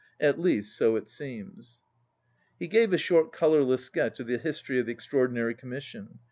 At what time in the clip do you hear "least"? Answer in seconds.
0.39-0.75